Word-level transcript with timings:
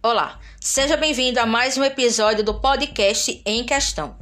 Olá, 0.00 0.38
seja 0.60 0.96
bem-vindo 0.96 1.40
a 1.40 1.44
mais 1.44 1.76
um 1.76 1.82
episódio 1.82 2.44
do 2.44 2.60
podcast 2.60 3.42
Em 3.44 3.64
Questão. 3.64 4.16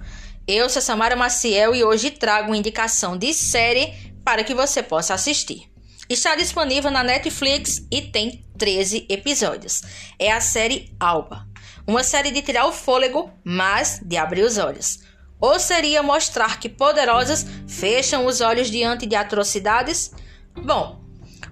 Eu 0.48 0.70
sou 0.70 0.80
Samara 0.80 1.14
Maciel 1.14 1.74
e 1.74 1.84
hoje 1.84 2.10
trago 2.10 2.48
uma 2.48 2.56
indicação 2.56 3.14
de 3.14 3.34
série 3.34 3.92
para 4.24 4.42
que 4.42 4.54
você 4.54 4.82
possa 4.82 5.12
assistir. 5.12 5.70
Está 6.08 6.34
disponível 6.34 6.90
na 6.90 7.04
Netflix 7.04 7.86
e 7.92 8.00
tem 8.00 8.42
13 8.56 9.04
episódios. 9.10 9.82
É 10.18 10.32
a 10.32 10.40
série 10.40 10.96
Alba, 10.98 11.46
uma 11.86 12.02
série 12.02 12.30
de 12.30 12.40
tirar 12.40 12.64
o 12.64 12.72
fôlego, 12.72 13.30
mas 13.44 14.00
de 14.02 14.16
abrir 14.16 14.44
os 14.44 14.56
olhos. 14.56 15.00
Ou 15.38 15.60
seria 15.60 16.02
mostrar 16.02 16.58
que 16.58 16.70
poderosas 16.70 17.44
fecham 17.68 18.24
os 18.24 18.40
olhos 18.40 18.70
diante 18.70 19.04
de 19.04 19.14
atrocidades? 19.14 20.10
Bom, 20.54 21.05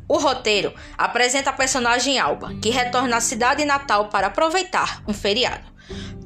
o 0.09 0.19
roteiro 0.19 0.75
apresenta 0.97 1.51
a 1.51 1.53
personagem 1.53 2.19
Alba, 2.19 2.55
que 2.61 2.71
retorna 2.71 3.17
à 3.17 3.21
cidade 3.21 3.65
natal 3.65 4.09
para 4.09 4.27
aproveitar 4.27 5.03
um 5.09 5.15
feriado. 5.15 5.73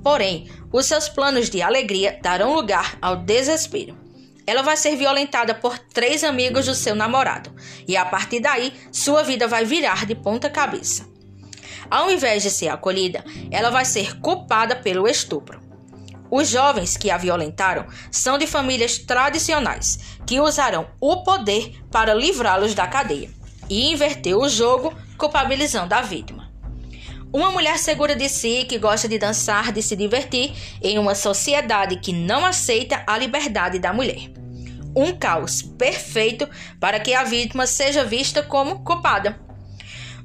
Porém, 0.03 0.51
os 0.73 0.87
seus 0.87 1.09
planos 1.09 1.49
de 1.49 1.63
alegria 1.63 2.19
darão 2.23 2.55
lugar 2.55 2.99
ao 3.01 3.17
desespero. 3.17 3.97
Ela 4.47 4.63
vai 4.63 4.77
ser 4.77 4.97
violentada 4.97 5.55
por 5.55 5.79
três 5.79 6.25
amigos 6.25 6.67
do 6.67 6.75
seu 6.75 6.95
namorado, 6.95 7.55
e 7.87 7.97
a 7.97 8.05
partir 8.05 8.41
daí, 8.41 8.73
sua 8.91 9.23
vida 9.23 9.47
vai 9.47 9.65
virar 9.65 10.07
de 10.07 10.15
ponta 10.15 10.49
cabeça. 10.49 11.07
Ao 11.91 12.11
invés 12.11 12.43
de 12.43 12.51
ser 12.51 12.69
acolhida, 12.69 13.25
ela 13.51 13.71
vai 13.71 13.85
ser 13.85 14.19
culpada 14.21 14.75
pelo 14.75 15.07
estupro. 15.07 15.61
Os 16.31 16.49
jovens 16.49 16.97
que 16.97 17.11
a 17.11 17.17
violentaram 17.17 17.87
são 18.11 18.37
de 18.37 18.47
famílias 18.47 18.99
tradicionais, 18.99 19.99
que 20.27 20.41
usarão 20.41 20.87
o 21.01 21.23
poder 21.23 21.83
para 21.91 22.13
livrá-los 22.13 22.75
da 22.75 22.87
cadeia 22.87 23.38
e 23.69 23.93
inverteu 23.93 24.41
o 24.41 24.49
jogo, 24.49 24.95
culpabilizando 25.17 25.95
a 25.95 26.01
vítima. 26.01 26.49
Uma 27.33 27.51
mulher 27.51 27.79
segura 27.79 28.17
de 28.17 28.27
si 28.29 28.65
que 28.67 28.79
gosta 28.79 29.07
de 29.07 29.19
dançar, 29.19 29.71
de 29.71 29.83
se 29.83 29.95
divertir 29.95 30.55
em 30.83 30.99
uma 30.99 31.15
sociedade 31.15 31.97
que 31.97 32.13
não 32.13 32.45
aceita 32.47 33.03
a 33.07 33.19
liberdade 33.19 33.79
da 33.79 33.93
mulher. 33.93 34.31
Um 34.97 35.15
caos 35.15 35.61
perfeito 35.61 36.49
para 36.81 36.99
que 36.99 37.13
a 37.13 37.25
vítima 37.25 37.67
seja 37.67 38.03
vista 38.03 38.43
como 38.43 38.83
culpada. 38.83 39.39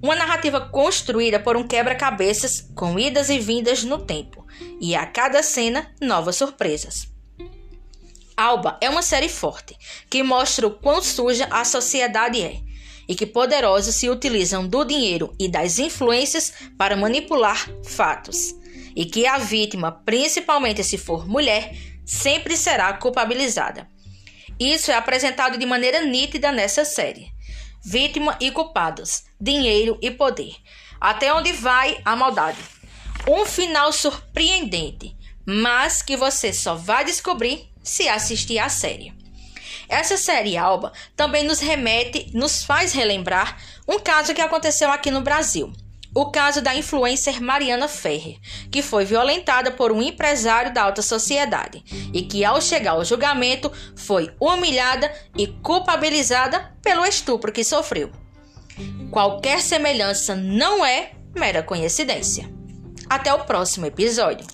Uma 0.02 0.16
narrativa 0.16 0.62
construída 0.62 1.40
por 1.40 1.58
um 1.58 1.68
quebra-cabeças 1.68 2.70
com 2.74 2.98
idas 2.98 3.30
e 3.30 3.38
vindas 3.38 3.84
no 3.84 4.00
tempo, 4.00 4.46
e 4.80 4.96
a 4.96 5.06
cada 5.06 5.44
cena 5.44 5.92
novas 6.02 6.38
surpresas. 6.38 7.10
Alba 8.36 8.78
é 8.82 8.90
uma 8.90 9.02
série 9.02 9.30
forte 9.30 9.78
que 10.10 10.24
mostra 10.24 10.66
o 10.66 10.72
quão 10.72 11.02
suja 11.02 11.48
a 11.52 11.64
sociedade 11.66 12.42
é 12.42 12.73
e 13.08 13.16
que 13.16 13.26
poderosos 13.26 13.96
se 13.96 14.10
utilizam 14.10 14.68
do 14.68 14.84
dinheiro 14.84 15.34
e 15.40 15.48
das 15.48 15.80
influências 15.80 16.54
para 16.78 16.96
manipular 16.96 17.70
fatos, 17.84 18.56
e 18.96 19.06
que 19.06 19.26
a 19.26 19.38
vítima, 19.38 19.92
principalmente 19.92 20.84
se 20.84 20.98
for 20.98 21.28
mulher, 21.28 21.76
sempre 22.06 22.56
será 22.56 22.94
culpabilizada. 22.94 23.88
Isso 24.60 24.92
é 24.92 24.96
apresentado 24.96 25.58
de 25.58 25.66
maneira 25.66 26.02
nítida 26.06 26.52
nessa 26.52 26.86
série. 26.86 27.32
Vítima 27.84 28.38
e 28.40 28.52
culpados, 28.52 29.24
dinheiro 29.40 29.98
e 30.02 30.10
poder. 30.12 30.56
Até 31.02 31.34
onde 31.34 31.52
vai 31.52 32.00
a 32.06 32.16
maldade? 32.16 32.60
Um 33.28 33.46
final 33.46 33.92
surpreendente, 33.92 35.16
mas 35.46 36.02
que 36.02 36.16
você 36.16 36.54
só 36.54 36.76
vai 36.76 37.04
descobrir 37.04 37.70
se 37.84 38.08
assistir 38.08 38.60
à 38.60 38.70
série. 38.70 39.23
Essa 39.88 40.18
série 40.18 40.58
Alba 40.58 40.92
também 41.16 41.44
nos 41.44 41.60
remete, 41.60 42.32
nos 42.34 42.64
faz 42.64 42.94
relembrar 42.94 43.58
um 43.88 44.00
caso 44.00 44.34
que 44.34 44.42
aconteceu 44.42 44.92
aqui 44.92 45.12
no 45.12 45.22
Brasil. 45.22 45.72
O 46.16 46.30
caso 46.30 46.62
da 46.62 46.76
influencer 46.76 47.42
Mariana 47.42 47.88
Ferrer, 47.88 48.38
que 48.72 48.84
foi 48.84 49.04
violentada 49.04 49.72
por 49.72 49.92
um 49.92 50.02
empresário 50.02 50.72
da 50.72 50.84
alta 50.84 51.02
sociedade 51.02 51.84
e 52.14 52.22
que, 52.22 52.46
ao 52.46 52.62
chegar 52.62 52.92
ao 52.92 53.04
julgamento, 53.04 53.72
foi 53.96 54.32
humilhada 54.40 55.12
e 55.36 55.48
culpabilizada 55.48 56.72
pelo 56.84 57.04
estupro 57.04 57.52
que 57.52 57.64
sofreu. 57.64 58.12
Qualquer 59.10 59.60
semelhança 59.60 60.36
não 60.36 60.86
é 60.86 61.14
mera 61.36 61.64
coincidência. 61.64 62.48
Até 63.10 63.34
o 63.34 63.46
próximo 63.46 63.88
episódio. 63.88 64.46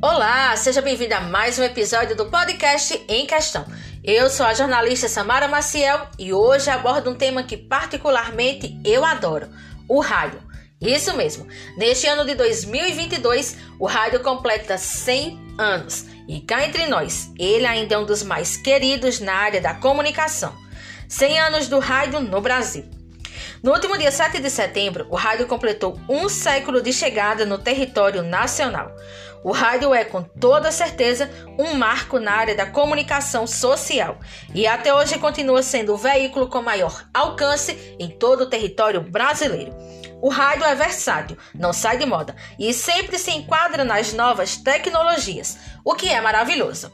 Olá, 0.00 0.54
seja 0.56 0.80
bem-vindo 0.80 1.12
a 1.16 1.20
mais 1.20 1.58
um 1.58 1.64
episódio 1.64 2.14
do 2.14 2.26
podcast 2.26 3.04
Em 3.08 3.26
Questão. 3.26 3.66
Eu 4.04 4.30
sou 4.30 4.46
a 4.46 4.54
jornalista 4.54 5.08
Samara 5.08 5.48
Maciel 5.48 6.06
e 6.16 6.32
hoje 6.32 6.70
abordo 6.70 7.10
um 7.10 7.16
tema 7.16 7.42
que 7.42 7.56
particularmente 7.56 8.78
eu 8.84 9.04
adoro: 9.04 9.48
o 9.88 9.98
rádio. 9.98 10.40
Isso 10.80 11.16
mesmo, 11.16 11.48
neste 11.76 12.06
ano 12.06 12.24
de 12.24 12.36
2022, 12.36 13.56
o 13.80 13.86
rádio 13.86 14.20
completa 14.20 14.78
100 14.78 15.56
anos 15.58 16.04
e 16.28 16.42
cá 16.42 16.64
entre 16.64 16.86
nós, 16.86 17.32
ele 17.36 17.66
ainda 17.66 17.96
é 17.96 17.98
um 17.98 18.06
dos 18.06 18.22
mais 18.22 18.56
queridos 18.56 19.18
na 19.18 19.34
área 19.34 19.60
da 19.60 19.74
comunicação. 19.74 20.56
100 21.08 21.40
anos 21.40 21.66
do 21.66 21.80
rádio 21.80 22.20
no 22.20 22.40
Brasil. 22.40 22.88
No 23.62 23.72
último 23.72 23.98
dia 23.98 24.12
7 24.12 24.40
de 24.40 24.50
setembro, 24.50 25.06
o 25.10 25.16
rádio 25.16 25.48
completou 25.48 25.98
um 26.08 26.28
século 26.28 26.80
de 26.80 26.92
chegada 26.92 27.44
no 27.44 27.58
território 27.58 28.22
nacional. 28.22 28.94
O 29.44 29.52
rádio 29.52 29.94
é, 29.94 30.04
com 30.04 30.22
toda 30.22 30.72
certeza, 30.72 31.30
um 31.58 31.74
marco 31.74 32.18
na 32.18 32.32
área 32.32 32.54
da 32.54 32.66
comunicação 32.66 33.46
social 33.46 34.18
e 34.54 34.66
até 34.66 34.92
hoje 34.92 35.18
continua 35.18 35.62
sendo 35.62 35.94
o 35.94 35.96
veículo 35.96 36.48
com 36.48 36.60
maior 36.60 37.04
alcance 37.14 37.96
em 37.98 38.08
todo 38.08 38.42
o 38.42 38.50
território 38.50 39.00
brasileiro. 39.00 39.74
O 40.20 40.28
rádio 40.28 40.64
é 40.64 40.74
versátil, 40.74 41.38
não 41.54 41.72
sai 41.72 41.96
de 41.96 42.04
moda 42.04 42.34
e 42.58 42.74
sempre 42.74 43.18
se 43.18 43.30
enquadra 43.30 43.84
nas 43.84 44.12
novas 44.12 44.56
tecnologias, 44.56 45.56
o 45.84 45.94
que 45.94 46.08
é 46.08 46.20
maravilhoso. 46.20 46.92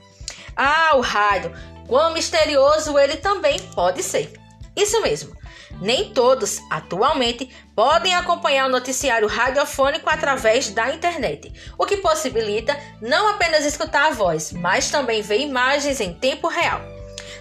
Ah, 0.54 0.93
o 0.94 1.00
rádio, 1.00 1.53
quão 1.88 2.12
misterioso 2.12 2.99
ele 2.99 3.16
também 3.16 3.59
pode 3.75 4.03
ser. 4.03 4.44
Isso 4.76 5.00
mesmo. 5.02 5.36
Nem 5.80 6.12
todos, 6.12 6.60
atualmente, 6.70 7.50
podem 7.74 8.14
acompanhar 8.14 8.66
o 8.66 8.72
noticiário 8.72 9.28
radiofônico 9.28 10.08
através 10.08 10.70
da 10.70 10.94
internet, 10.94 11.52
o 11.76 11.84
que 11.84 11.96
possibilita 11.96 12.78
não 13.00 13.28
apenas 13.28 13.64
escutar 13.64 14.06
a 14.06 14.14
voz, 14.14 14.52
mas 14.52 14.90
também 14.90 15.22
ver 15.22 15.40
imagens 15.40 16.00
em 16.00 16.12
tempo 16.12 16.48
real. 16.48 16.80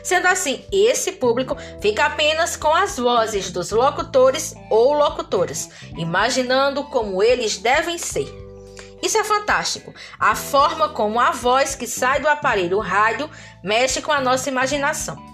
Sendo 0.03 0.27
assim, 0.27 0.65
esse 0.71 1.13
público 1.13 1.55
fica 1.79 2.05
apenas 2.05 2.57
com 2.57 2.73
as 2.73 2.97
vozes 2.97 3.51
dos 3.51 3.71
locutores 3.71 4.53
ou 4.69 4.93
locutoras, 4.93 5.69
imaginando 5.95 6.83
como 6.85 7.23
eles 7.23 7.57
devem 7.57 7.97
ser. 7.97 8.27
Isso 9.01 9.17
é 9.17 9.23
fantástico. 9.23 9.93
A 10.19 10.35
forma 10.35 10.89
como 10.89 11.19
a 11.19 11.31
voz 11.31 11.75
que 11.75 11.87
sai 11.87 12.19
do 12.19 12.27
aparelho 12.27 12.79
rádio 12.79 13.29
mexe 13.63 14.01
com 14.01 14.11
a 14.11 14.21
nossa 14.21 14.49
imaginação. 14.49 15.32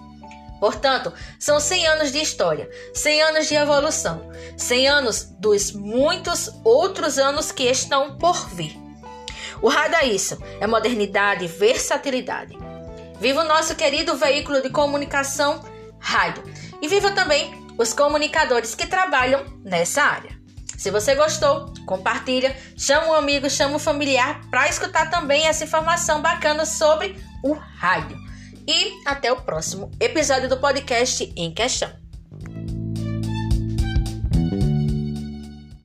Portanto, 0.59 1.13
são 1.39 1.59
100 1.59 1.87
anos 1.87 2.11
de 2.11 2.19
história, 2.19 2.69
100 2.93 3.21
anos 3.21 3.47
de 3.47 3.55
evolução, 3.55 4.29
100 4.57 4.87
anos 4.87 5.23
dos 5.39 5.71
muitos 5.71 6.51
outros 6.63 7.17
anos 7.17 7.51
que 7.51 7.63
estão 7.63 8.17
por 8.17 8.49
vir. 8.49 8.77
O 9.61 9.69
rádio 9.69 9.95
é 9.97 10.05
isso, 10.07 10.37
é 10.59 10.67
modernidade, 10.67 11.47
versatilidade. 11.47 12.57
Viva 13.19 13.41
o 13.41 13.47
nosso 13.47 13.75
querido 13.75 14.15
veículo 14.15 14.61
de 14.61 14.69
comunicação, 14.69 15.63
rádio. 15.99 16.43
E 16.81 16.87
viva 16.87 17.11
também 17.11 17.67
os 17.77 17.93
comunicadores 17.93 18.75
que 18.75 18.87
trabalham 18.87 19.45
nessa 19.63 20.03
área. 20.03 20.37
Se 20.77 20.89
você 20.91 21.13
gostou, 21.15 21.73
compartilha, 21.85 22.55
chama 22.77 23.07
um 23.07 23.13
amigo, 23.13 23.49
chama 23.49 23.75
um 23.75 23.79
familiar 23.79 24.41
para 24.49 24.69
escutar 24.69 25.09
também 25.09 25.45
essa 25.45 25.65
informação 25.65 26.21
bacana 26.21 26.65
sobre 26.65 27.21
o 27.43 27.53
rádio 27.53 28.28
e 28.69 29.01
até 29.03 29.31
o 29.31 29.41
próximo 29.41 29.89
episódio 29.99 30.47
do 30.47 30.57
podcast 30.57 31.33
em 31.35 31.51
questão. 31.51 31.98